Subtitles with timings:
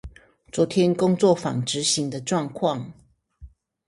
[0.51, 2.91] 昨天工作坊執行的狀況